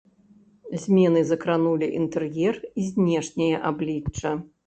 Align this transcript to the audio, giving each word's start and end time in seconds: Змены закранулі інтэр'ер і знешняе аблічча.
Змены 0.85 1.21
закранулі 1.31 1.89
інтэр'ер 1.99 2.55
і 2.83 2.87
знешняе 2.89 3.51
аблічча. 3.71 4.31